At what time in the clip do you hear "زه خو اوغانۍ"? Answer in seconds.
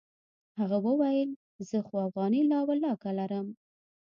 1.69-2.41